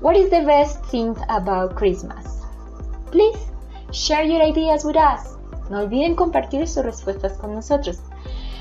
what 0.00 0.16
is 0.16 0.30
the 0.30 0.40
best 0.40 0.84
thing 0.86 1.14
about 1.28 1.76
Christmas? 1.76 2.43
Please 3.14 3.38
share 3.92 4.26
your 4.26 4.42
ideas 4.42 4.84
with 4.84 4.96
us. 4.96 5.38
No 5.70 5.78
olviden 5.78 6.16
compartir 6.16 6.66
sus 6.66 6.84
respuestas 6.84 7.34
con 7.34 7.54
nosotros. 7.54 8.00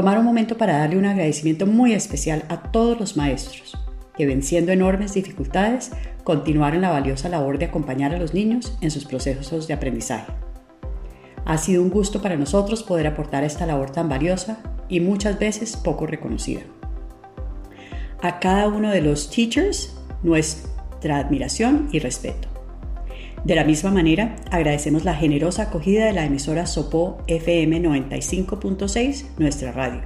tomar 0.02 0.18
un 0.18 0.26
momento 0.26 0.58
para 0.58 0.80
darle 0.80 0.98
un 0.98 1.06
agradecimiento 1.06 1.68
muy 1.68 1.94
especial 1.94 2.44
a 2.50 2.72
todos 2.72 3.00
los 3.00 3.18
maestros 3.18 3.78
que 4.18 4.26
venciendo 4.26 4.72
enormes 4.72 5.14
dificultades 5.14 5.92
continuaron 6.24 6.82
la 6.82 6.90
valiosa 6.90 7.30
labor 7.30 7.60
de 7.60 7.66
acompañar 7.66 8.12
a 8.12 8.18
los 8.18 8.34
niños 8.34 8.76
en 8.82 8.90
sus 8.90 9.06
procesos 9.06 9.68
de 9.68 9.76
aprendizaje. 9.76 10.34
Ha 11.46 11.60
sido 11.60 11.84
un 11.84 11.92
gusto 11.92 12.20
para 12.20 12.36
nosotros 12.36 12.82
poder 12.82 13.06
aportar 13.06 13.44
esta 13.44 13.68
labor 13.68 13.92
tan 13.92 14.10
valiosa 14.10 14.58
y 14.90 15.02
muchas 15.02 15.38
veces 15.38 15.78
poco 15.78 16.08
reconocida. 16.08 16.62
A 18.24 18.40
cada 18.40 18.70
uno 18.70 18.90
de 18.90 19.02
los 19.02 19.30
teachers 19.30 19.96
nuestra 20.24 21.20
admiración 21.20 21.90
y 21.92 22.00
respeto. 22.00 22.51
De 23.44 23.56
la 23.56 23.64
misma 23.64 23.90
manera, 23.90 24.36
agradecemos 24.52 25.04
la 25.04 25.16
generosa 25.16 25.64
acogida 25.64 26.06
de 26.06 26.14
la 26.14 26.26
emisora 26.26 26.68
Sopó 26.68 27.18
FM 27.26 27.82
95.6, 27.82 29.26
nuestra 29.40 29.72
radio, 29.72 30.02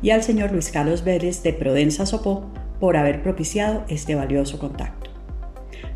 y 0.00 0.10
al 0.10 0.22
señor 0.22 0.52
Luis 0.52 0.70
Carlos 0.70 1.02
Vélez 1.02 1.42
de 1.42 1.52
Prodensa 1.52 2.06
Sopó 2.06 2.52
por 2.78 2.96
haber 2.96 3.20
propiciado 3.22 3.84
este 3.88 4.14
valioso 4.14 4.60
contacto. 4.60 5.10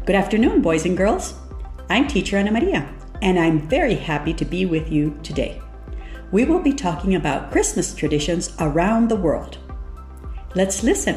Good 0.06 0.16
afternoon, 0.16 0.60
boys 0.60 0.84
and 0.84 0.98
girls. 0.98 1.36
I'm 1.88 2.08
teacher 2.08 2.36
Ana 2.36 2.50
Maria, 2.50 2.88
and 3.22 3.38
I'm 3.38 3.60
very 3.68 3.94
happy 3.94 4.34
to 4.34 4.44
be 4.44 4.66
with 4.66 4.90
you 4.90 5.14
today. 5.22 5.60
We 6.32 6.44
will 6.44 6.62
be 6.62 6.72
talking 6.72 7.14
about 7.14 7.52
Christmas 7.52 7.94
traditions 7.94 8.56
around 8.58 9.08
the 9.08 9.16
world. 9.16 9.58
Let's 10.56 10.82
listen. 10.82 11.16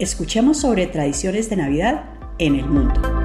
Escuchemos 0.00 0.56
sobre 0.56 0.88
tradiciones 0.88 1.48
de 1.48 1.56
Navidad 1.56 2.04
en 2.40 2.56
el 2.56 2.66
mundo. 2.66 3.17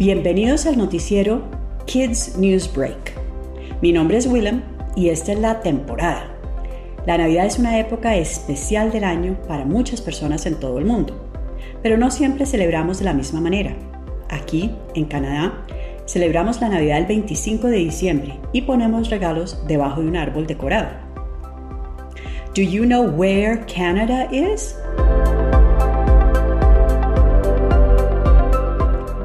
Bienvenidos 0.00 0.64
al 0.64 0.78
noticiero 0.78 1.42
Kids 1.84 2.38
News 2.38 2.72
Break. 2.72 3.12
Mi 3.82 3.92
nombre 3.92 4.16
es 4.16 4.26
Willem 4.26 4.62
y 4.96 5.10
esta 5.10 5.32
es 5.32 5.38
la 5.38 5.60
temporada. 5.60 6.38
La 7.04 7.18
Navidad 7.18 7.44
es 7.44 7.58
una 7.58 7.78
época 7.78 8.16
especial 8.16 8.92
del 8.92 9.04
año 9.04 9.36
para 9.46 9.66
muchas 9.66 10.00
personas 10.00 10.46
en 10.46 10.58
todo 10.58 10.78
el 10.78 10.86
mundo, 10.86 11.30
pero 11.82 11.98
no 11.98 12.10
siempre 12.10 12.46
celebramos 12.46 12.98
de 12.98 13.04
la 13.04 13.12
misma 13.12 13.42
manera. 13.42 13.76
Aquí, 14.30 14.70
en 14.94 15.04
Canadá, 15.04 15.66
celebramos 16.06 16.62
la 16.62 16.70
Navidad 16.70 16.96
el 16.96 17.04
25 17.04 17.66
de 17.66 17.76
diciembre 17.76 18.40
y 18.54 18.62
ponemos 18.62 19.10
regalos 19.10 19.66
debajo 19.68 20.00
de 20.00 20.08
un 20.08 20.16
árbol 20.16 20.46
decorado. 20.46 20.88
Do 22.54 22.62
you 22.62 22.86
know 22.86 23.02
where 23.02 23.66
Canada 23.66 24.30
is? 24.32 24.79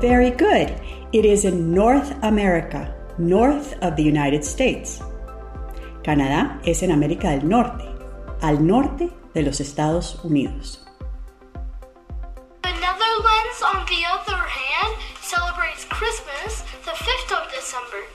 Very 0.05 0.29
good. 0.29 0.69
It 1.13 1.25
is 1.25 1.45
in 1.45 1.73
North 1.73 2.13
America, 2.21 2.93
north 3.17 3.73
of 3.81 3.95
the 3.95 4.03
United 4.03 4.45
States. 4.45 5.01
Canadá 6.03 6.61
es 6.63 6.83
en 6.83 6.91
América 6.91 7.31
del 7.31 7.49
Norte, 7.49 7.89
al 8.43 8.59
norte 8.59 9.09
de 9.33 9.41
los 9.41 9.59
Estados 9.59 10.23
Unidos. 10.23 10.85
The 12.61 12.69
Netherlands, 12.69 13.57
on 13.65 13.81
the 13.87 14.05
other 14.13 14.37
hand, 14.45 14.93
celebrates 15.21 15.85
Christmas 15.85 16.61
the 16.85 16.93
5th 16.93 17.41
of 17.41 17.51
December. 17.51 18.05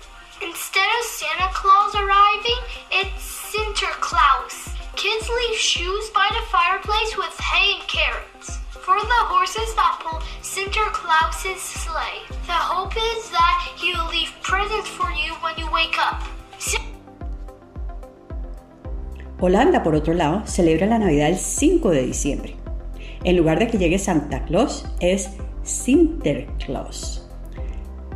Instead 0.42 0.87
of 1.00 1.05
Santa 1.07 1.50
Claus 1.53 1.96
arriving, 1.96 2.62
it's 2.92 3.50
Sinterklaas. 3.50 4.79
Kids 4.94 5.29
leave 5.29 5.59
shoes 5.59 6.09
by 6.11 6.29
the 6.31 6.46
fireplace 6.53 7.16
with 7.16 7.37
hay 7.40 7.81
and 7.81 7.88
carrots. 7.88 8.60
For 8.83 8.97
the 8.97 9.23
horses 9.29 9.75
that 9.75 10.01
pull 10.03 10.21
Sinterklaas's 10.40 11.61
sleigh. 11.61 12.25
The 12.47 12.53
hope 12.53 12.97
is 12.97 13.31
that 13.31 13.69
he'll 13.77 14.09
leave 14.09 14.33
presents 14.43 14.88
for 14.88 15.11
you 15.11 15.35
when 15.43 15.55
you 15.59 15.71
wake 15.71 15.99
up. 15.99 16.23
Holanda, 19.38 19.83
por 19.83 19.95
otro 19.95 20.14
lado, 20.14 20.47
celebra 20.47 20.87
la 20.87 20.99
Navidad 20.99 21.29
el 21.29 21.38
5 21.38 21.90
de 21.90 22.03
diciembre. 22.03 22.57
En 23.25 23.37
lugar 23.37 23.59
de 23.59 23.69
que 23.69 23.77
llegue 23.77 23.99
Santa 23.99 24.45
Claus, 24.45 24.87
es 25.01 25.31
Sinterklaas. 25.62 27.29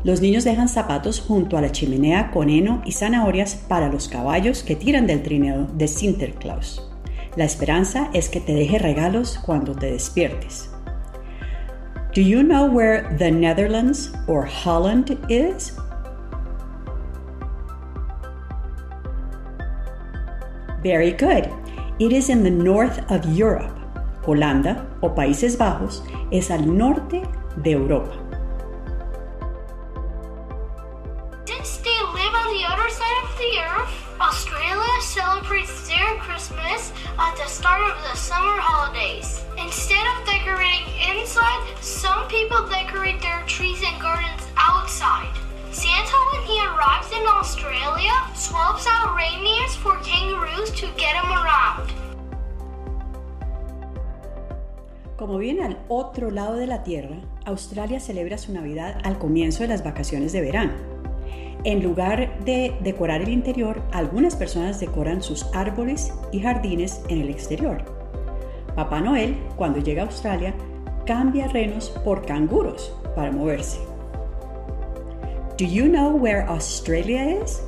Los 0.03 0.23
niños 0.23 0.45
dejan 0.45 0.69
zapatos 0.69 1.21
junto 1.21 1.59
a 1.59 1.61
la 1.61 1.73
chimenea 1.73 2.31
con 2.31 2.49
heno 2.49 2.83
y 2.87 2.93
zanahorias 2.93 3.55
para 3.55 3.91
los 3.91 4.09
caballos 4.09 4.63
que 4.63 4.77
tiran 4.77 5.07
del 5.07 5.23
trineo 5.23 5.67
de 5.75 5.89
Sinterklaas. 5.89 6.94
La 7.37 7.45
esperanza 7.45 8.11
es 8.15 8.29
que 8.29 8.41
te 8.41 8.55
deje 8.55 8.79
regalos 8.79 9.39
cuando 9.45 9.75
te 9.75 9.91
despiertes. 9.91 10.71
Do 12.15 12.21
you 12.21 12.45
know 12.45 12.67
where 12.67 13.03
the 13.19 13.31
Netherlands 13.31 14.13
or 14.29 14.47
Holland 14.47 15.19
is? 15.29 15.77
Very 20.85 21.11
good. 21.11 21.49
It 21.99 22.13
is 22.13 22.29
in 22.29 22.45
the 22.45 22.51
north 22.51 23.01
of 23.11 23.25
Europe. 23.37 23.75
Holanda 24.25 24.87
o 25.01 25.13
Países 25.15 25.59
Bajos 25.59 26.05
es 26.31 26.53
al 26.53 26.67
norte 26.67 27.23
de 27.57 27.73
Europa. 27.73 28.24
The 37.45 37.51
start 37.51 37.83
of 37.93 38.03
the 38.09 38.17
summer 38.17 38.57
holidays. 38.57 39.45
Instead 39.61 40.01
of 40.17 40.25
decorating 40.25 40.89
inside, 41.13 41.61
some 41.83 42.27
people 42.29 42.65
decorate 42.73 43.21
their 43.21 43.45
trees 43.45 43.83
and 43.85 44.01
gardens 44.01 44.41
outside. 44.57 45.29
Santa, 45.71 46.17
when 46.33 46.43
he 46.49 46.57
arrives 46.65 47.13
in 47.13 47.25
Australia, 47.29 48.17
swaps 48.35 48.87
out 48.89 49.15
reindeers 49.15 49.77
for 49.77 49.93
kangaroos 50.01 50.71
to 50.71 50.87
get 50.97 51.13
them 51.21 51.31
around. 51.33 51.93
Como 55.19 55.37
viene 55.37 55.65
al 55.65 55.77
otro 55.89 56.31
lado 56.31 56.57
de 56.57 56.67
la 56.67 56.83
Tierra, 56.83 57.21
Australia 57.45 58.01
celebra 58.01 58.39
su 58.39 58.53
Navidad 58.53 59.01
al 59.05 59.19
comienzo 59.19 59.65
de 59.65 59.69
las 59.69 59.85
vacaciones 59.85 60.33
de 60.33 60.41
verano. 60.41 60.94
En 61.65 61.83
lugar 61.83 62.39
de 62.45 62.77
decorar 62.81 63.23
el 63.23 63.31
interior, 63.31 63.81
algunas 63.91 64.37
personas 64.37 64.81
decoran 64.81 65.23
sus 65.23 65.47
árboles 65.55 66.13
y 66.31 66.41
jardines 66.41 67.01
en 67.09 67.23
el 67.23 67.31
exterior. 67.31 67.79
Papá 68.77 69.01
Noel, 69.01 69.35
cuando 69.57 69.79
llega 69.79 70.03
a 70.03 70.07
Australia, 70.07 70.55
cambia 71.07 71.49
renos 71.49 71.89
por 72.05 72.27
canguros 72.27 72.95
para 73.17 73.33
moverse. 73.33 73.79
Do 75.57 75.65
you 75.65 75.89
know 75.89 76.11
where 76.11 76.47
Australia 76.49 77.41
is? 77.43 77.63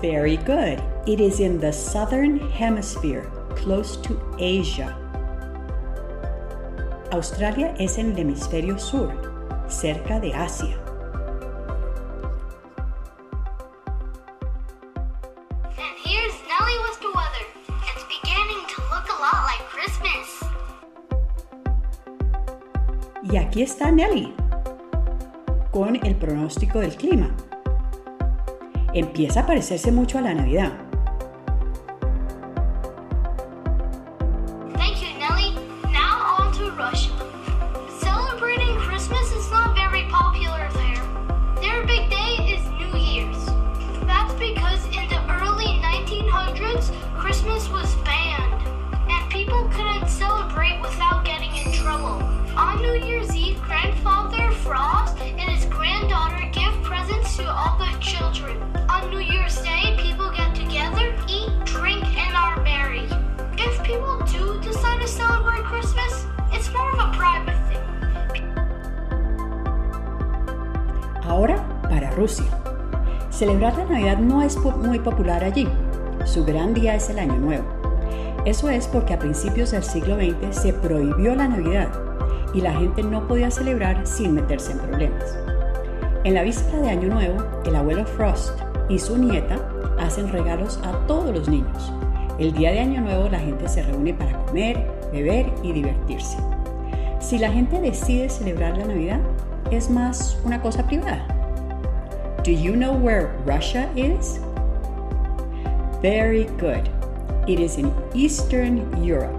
Very 0.00 0.36
good. 0.36 0.80
It 1.06 1.20
is 1.20 1.40
in 1.40 1.58
the 1.58 1.72
southern 1.72 2.38
hemisphere, 2.50 3.28
close 3.56 3.96
to 4.02 4.20
Asia. 4.38 5.05
Australia 7.10 7.74
es 7.78 7.98
en 7.98 8.12
el 8.12 8.18
hemisferio 8.18 8.78
sur, 8.78 9.12
cerca 9.68 10.18
de 10.20 10.34
Asia. 10.34 10.78
Y 23.22 23.36
aquí 23.38 23.62
está 23.62 23.90
Nelly 23.90 24.32
con 25.72 25.96
el 25.96 26.14
pronóstico 26.14 26.78
del 26.78 26.96
clima. 26.96 27.34
Empieza 28.94 29.40
a 29.40 29.46
parecerse 29.46 29.90
mucho 29.90 30.18
a 30.18 30.22
la 30.22 30.32
Navidad. 30.32 30.85
Rusia. 72.16 72.46
Celebrar 73.30 73.76
la 73.76 73.84
Navidad 73.84 74.18
no 74.18 74.42
es 74.42 74.56
muy 74.58 74.98
popular 74.98 75.44
allí. 75.44 75.68
Su 76.24 76.44
gran 76.44 76.72
día 76.72 76.94
es 76.94 77.10
el 77.10 77.18
Año 77.18 77.36
Nuevo. 77.36 77.64
Eso 78.46 78.70
es 78.70 78.86
porque 78.88 79.12
a 79.12 79.18
principios 79.18 79.72
del 79.72 79.82
siglo 79.82 80.16
XX 80.16 80.56
se 80.58 80.72
prohibió 80.72 81.34
la 81.34 81.46
Navidad 81.46 81.88
y 82.54 82.62
la 82.62 82.72
gente 82.72 83.02
no 83.02 83.28
podía 83.28 83.50
celebrar 83.50 84.06
sin 84.06 84.34
meterse 84.34 84.72
en 84.72 84.78
problemas. 84.78 85.36
En 86.24 86.34
la 86.34 86.42
víspera 86.42 86.78
de 86.78 86.90
Año 86.90 87.08
Nuevo, 87.08 87.44
el 87.66 87.76
abuelo 87.76 88.06
Frost 88.06 88.58
y 88.88 88.98
su 88.98 89.18
nieta 89.18 89.58
hacen 89.98 90.32
regalos 90.32 90.80
a 90.84 90.92
todos 91.06 91.34
los 91.34 91.48
niños. 91.48 91.92
El 92.38 92.52
día 92.52 92.72
de 92.72 92.80
Año 92.80 93.00
Nuevo 93.02 93.28
la 93.28 93.38
gente 93.38 93.68
se 93.68 93.82
reúne 93.82 94.14
para 94.14 94.38
comer, 94.46 94.86
beber 95.12 95.52
y 95.62 95.72
divertirse. 95.72 96.38
Si 97.20 97.38
la 97.38 97.50
gente 97.50 97.80
decide 97.80 98.28
celebrar 98.28 98.78
la 98.78 98.86
Navidad, 98.86 99.20
es 99.70 99.90
más 99.90 100.38
una 100.44 100.62
cosa 100.62 100.86
privada. 100.86 101.35
Do 102.46 102.52
you 102.52 102.76
know 102.76 102.92
where 102.92 103.34
Russia 103.44 103.90
is? 103.96 104.38
Very 106.00 106.44
good. 106.62 106.88
It 107.48 107.58
is 107.58 107.76
in 107.76 107.92
Eastern 108.14 109.02
Europe. 109.02 109.34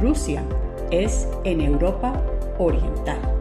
Rusia 0.00 0.42
es 0.90 1.26
en 1.44 1.60
Europa 1.60 2.16
Oriental. 2.58 3.39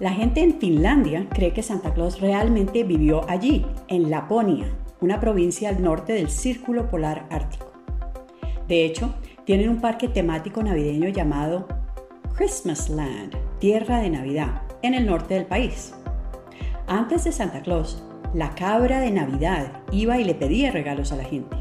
La 0.00 0.12
gente 0.12 0.42
en 0.42 0.60
Finlandia 0.60 1.26
cree 1.28 1.52
que 1.52 1.62
Santa 1.64 1.92
Claus 1.92 2.20
realmente 2.20 2.84
vivió 2.84 3.28
allí, 3.28 3.66
en 3.88 4.10
Laponia, 4.10 4.66
una 5.00 5.18
provincia 5.18 5.70
al 5.70 5.82
norte 5.82 6.12
del 6.12 6.30
Círculo 6.30 6.88
Polar 6.88 7.26
Ártico. 7.30 7.72
De 8.68 8.84
hecho, 8.84 9.12
tienen 9.44 9.68
un 9.68 9.80
parque 9.80 10.06
temático 10.06 10.62
navideño 10.62 11.08
llamado 11.08 11.66
Christmas 12.36 12.88
Land, 12.88 13.34
Tierra 13.58 13.98
de 13.98 14.10
Navidad, 14.10 14.62
en 14.82 14.94
el 14.94 15.04
norte 15.04 15.34
del 15.34 15.46
país. 15.46 15.92
Antes 16.86 17.24
de 17.24 17.32
Santa 17.32 17.62
Claus, 17.62 18.00
la 18.34 18.54
cabra 18.54 19.00
de 19.00 19.10
Navidad 19.10 19.82
iba 19.90 20.20
y 20.20 20.22
le 20.22 20.36
pedía 20.36 20.70
regalos 20.70 21.10
a 21.10 21.16
la 21.16 21.24
gente. 21.24 21.56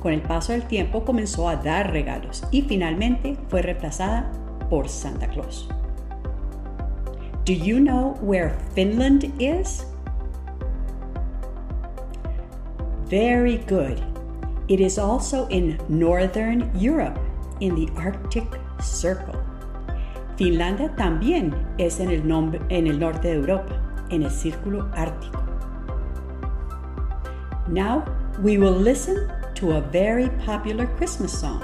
Con 0.00 0.12
el 0.12 0.22
paso 0.22 0.50
del 0.50 0.64
tiempo 0.64 1.04
comenzó 1.04 1.48
a 1.48 1.54
dar 1.54 1.92
regalos 1.92 2.42
y 2.50 2.62
finalmente 2.62 3.36
fue 3.48 3.62
reemplazada 3.62 4.32
por 4.68 4.88
Santa 4.88 5.28
Claus. 5.28 5.68
Do 7.44 7.54
you 7.54 7.80
know 7.80 8.16
where 8.20 8.56
Finland 8.72 9.32
is? 9.40 9.84
Very 13.06 13.58
good. 13.66 14.00
It 14.68 14.78
is 14.78 14.96
also 14.96 15.48
in 15.48 15.80
Northern 15.88 16.70
Europe, 16.78 17.18
in 17.58 17.74
the 17.74 17.90
Arctic 17.96 18.46
Circle. 18.80 19.34
Finlandia 20.36 20.94
también 20.96 21.52
es 21.80 21.98
en 21.98 22.10
el, 22.10 22.22
en 22.70 22.86
el 22.86 22.98
norte 22.98 23.28
de 23.28 23.34
Europa, 23.34 23.74
en 24.10 24.22
el 24.22 24.30
Círculo 24.30 24.88
Ártico. 24.94 25.42
Now 27.66 28.04
we 28.40 28.56
will 28.56 28.70
listen 28.70 29.28
to 29.56 29.72
a 29.72 29.80
very 29.80 30.28
popular 30.46 30.86
Christmas 30.96 31.36
song. 31.36 31.60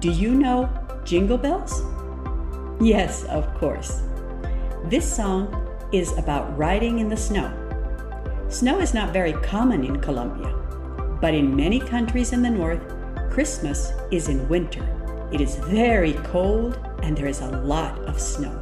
Do 0.00 0.10
you 0.10 0.34
know 0.34 0.68
Jingle 1.06 1.38
Bells? 1.38 1.82
Yes, 2.80 3.24
of 3.24 3.46
course. 3.54 4.02
This 4.90 5.10
song 5.10 5.48
is 5.92 6.12
about 6.18 6.58
riding 6.58 6.98
in 6.98 7.08
the 7.08 7.16
snow. 7.16 7.50
Snow 8.48 8.80
is 8.80 8.92
not 8.92 9.12
very 9.12 9.32
common 9.34 9.84
in 9.84 10.00
Colombia, 10.00 10.52
but 11.20 11.34
in 11.34 11.54
many 11.54 11.78
countries 11.78 12.32
in 12.32 12.42
the 12.42 12.50
north, 12.50 12.80
Christmas 13.30 13.92
is 14.10 14.28
in 14.28 14.46
winter. 14.48 14.84
It 15.32 15.40
is 15.40 15.54
very 15.70 16.14
cold 16.24 16.78
and 17.04 17.16
there 17.16 17.28
is 17.28 17.40
a 17.40 17.62
lot 17.62 17.96
of 18.08 18.20
snow. 18.20 18.52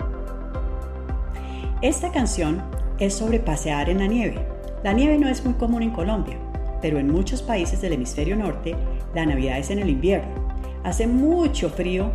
Esta 1.83 2.11
canción 2.13 2.63
es 3.01 3.17
sobre 3.17 3.39
pasear 3.39 3.89
en 3.89 3.99
la 3.99 4.07
nieve. 4.07 4.47
La 4.85 4.93
nieve 4.93 5.19
no 5.19 5.27
es 5.27 5.43
muy 5.43 5.55
común 5.55 5.83
en 5.83 5.91
Colombia, 5.91 6.37
pero 6.83 6.99
en 6.99 7.11
muchos 7.11 7.41
países 7.41 7.81
del 7.81 7.95
hemisferio 7.95 8.37
norte, 8.37 8.77
la 9.15 9.25
Navidad 9.25 9.59
es 9.59 9.71
en 9.71 9.79
el 9.79 9.89
invierno. 9.89 10.49
Hace 10.85 11.07
mucho 11.07 11.71
frío, 11.71 12.13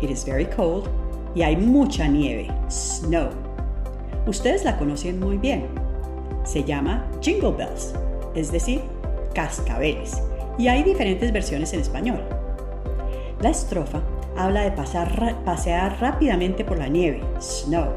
it 0.00 0.10
is 0.10 0.24
very 0.24 0.46
cold, 0.46 0.88
y 1.34 1.42
hay 1.42 1.56
mucha 1.56 2.06
nieve, 2.08 2.48
snow. 2.68 3.30
Ustedes 4.26 4.64
la 4.64 4.78
conocen 4.78 5.18
muy 5.18 5.38
bien. 5.38 5.66
Se 6.44 6.64
llama 6.64 7.06
Jingle 7.20 7.52
Bells, 7.52 7.94
es 8.34 8.52
decir, 8.52 8.82
cascabeles, 9.34 10.22
y 10.58 10.68
hay 10.68 10.82
diferentes 10.82 11.32
versiones 11.32 11.72
en 11.72 11.80
español. 11.80 12.20
La 13.40 13.50
estrofa 13.50 14.00
habla 14.36 14.62
de 14.62 14.72
pasar 14.72 15.36
pasear 15.44 15.98
rápidamente 16.00 16.64
por 16.64 16.78
la 16.78 16.88
nieve, 16.88 17.22
snow, 17.40 17.88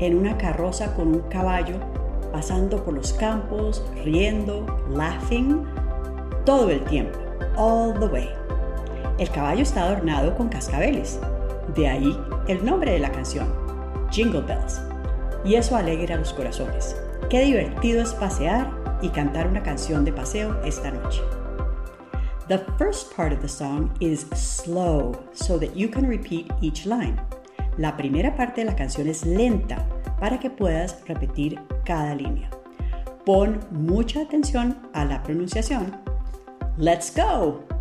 en 0.00 0.16
una 0.16 0.36
carroza 0.36 0.94
con 0.94 1.08
un 1.08 1.20
caballo, 1.28 1.76
pasando 2.32 2.84
por 2.84 2.94
los 2.94 3.12
campos, 3.14 3.84
riendo, 4.04 4.64
laughing, 4.90 5.64
todo 6.44 6.70
el 6.70 6.82
tiempo, 6.84 7.18
all 7.56 7.92
the 7.98 8.06
way. 8.06 8.28
El 9.18 9.30
caballo 9.30 9.62
está 9.62 9.84
adornado 9.84 10.36
con 10.36 10.48
cascabeles, 10.48 11.18
de 11.74 11.88
ahí 11.88 12.16
el 12.48 12.64
nombre 12.64 12.92
de 12.92 12.98
la 12.98 13.12
canción, 13.12 13.46
Jingle 14.10 14.40
Bells. 14.40 14.80
Y 15.44 15.54
eso 15.54 15.76
alegra 15.76 16.16
los 16.16 16.32
corazones. 16.32 16.96
Qué 17.30 17.42
divertido 17.42 18.02
es 18.02 18.12
pasear 18.14 18.70
y 19.02 19.10
cantar 19.10 19.46
una 19.46 19.62
canción 19.62 20.04
de 20.04 20.12
paseo 20.12 20.60
esta 20.64 20.90
noche. 20.90 21.20
The 22.48 22.58
first 22.78 23.14
part 23.14 23.32
of 23.32 23.40
the 23.40 23.48
song 23.48 23.90
is 24.00 24.26
slow, 24.34 25.12
so 25.32 25.58
that 25.58 25.76
you 25.76 25.90
can 25.90 26.08
repeat 26.08 26.50
each 26.62 26.86
line. 26.86 27.20
La 27.76 27.96
primera 27.96 28.34
parte 28.34 28.62
de 28.62 28.70
la 28.70 28.74
canción 28.74 29.06
es 29.06 29.24
lenta 29.26 29.86
para 30.18 30.40
que 30.40 30.48
puedas 30.48 30.96
repetir 31.06 31.60
cada 31.84 32.14
línea. 32.14 32.48
Pon 33.26 33.60
mucha 33.70 34.22
atención 34.22 34.78
a 34.94 35.04
la 35.04 35.22
pronunciación. 35.22 35.94
Let's 36.78 37.14
go! 37.14 37.77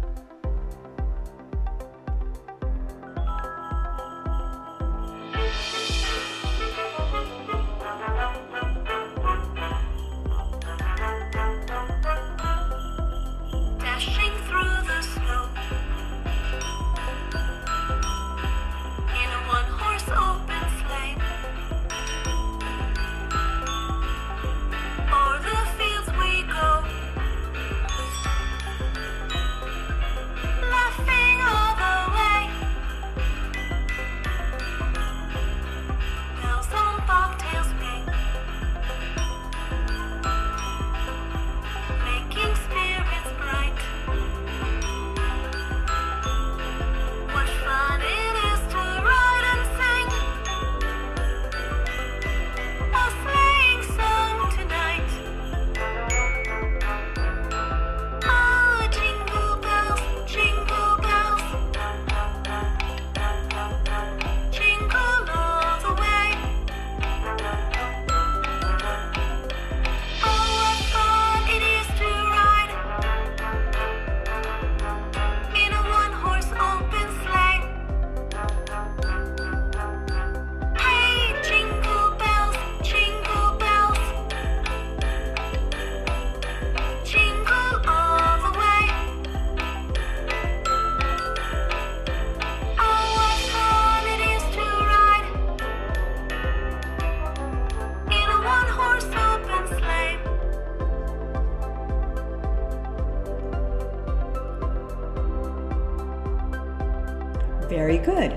Very 107.69 107.97
good. 107.99 108.31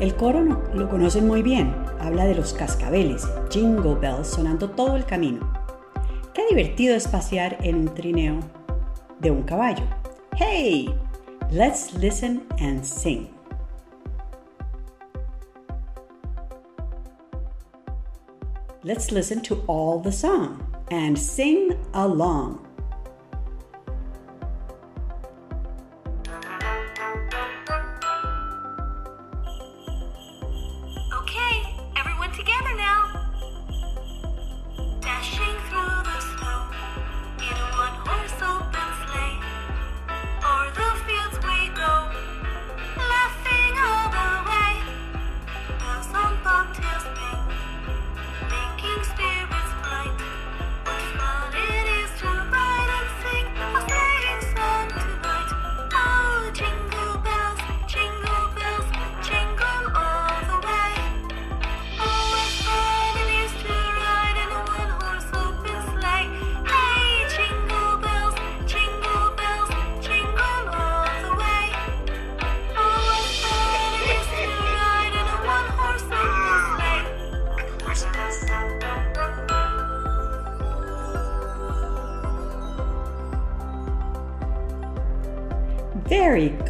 El 0.00 0.14
coro 0.16 0.42
no- 0.42 0.60
lo 0.74 0.88
conocen 0.88 1.26
muy 1.26 1.42
bien. 1.42 1.74
Habla 2.00 2.24
de 2.24 2.34
los 2.34 2.52
cascabeles, 2.54 3.26
jingle 3.50 3.94
bells, 3.94 4.28
sonando 4.28 4.70
todo 4.70 4.96
el 4.96 5.04
camino. 5.04 5.52
Qué 6.34 6.46
divertido 6.48 6.94
es 6.94 7.06
pasear 7.06 7.58
en 7.60 7.76
un 7.76 7.94
trineo 7.94 8.40
de 9.20 9.30
un 9.30 9.42
caballo. 9.42 9.84
Hey, 10.36 10.94
let's 11.50 11.92
listen 11.94 12.42
and 12.60 12.82
sing. 12.82 13.28
Let's 18.82 19.12
listen 19.12 19.42
to 19.42 19.62
all 19.66 20.00
the 20.00 20.12
song 20.12 20.62
and 20.90 21.18
sing 21.18 21.76
along. 21.92 22.66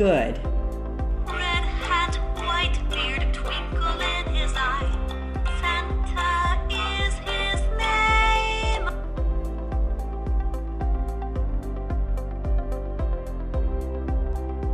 Good. 0.01 0.41
Red 1.27 1.65
hat, 1.85 2.17
white 2.37 2.81
beard, 2.89 3.35
twinkle 3.35 4.01
in 4.01 4.35
his 4.35 4.51
eye. 4.57 4.91
Santa 5.61 6.59
is 6.71 7.13
his 7.29 7.61
name. 7.77 8.89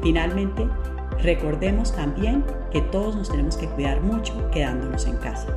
Finalmente, 0.01 0.67
recordemos 1.21 1.93
también 1.93 2.43
que 2.71 2.81
todos 2.81 3.15
nos 3.15 3.29
tenemos 3.29 3.57
que 3.57 3.67
cuidar 3.67 4.01
mucho 4.01 4.33
quedándonos 4.51 5.05
en 5.05 5.17
casa. 5.17 5.47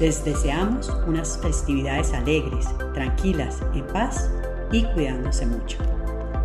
Les 0.00 0.24
deseamos 0.24 0.88
unas 1.06 1.38
festividades 1.38 2.12
alegres, 2.12 2.66
tranquilas, 2.94 3.60
en 3.74 3.86
paz 3.88 4.30
y 4.70 4.84
cuidándose 4.84 5.46
mucho. 5.46 5.78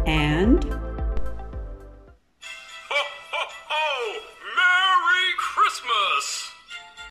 And 0.06 0.89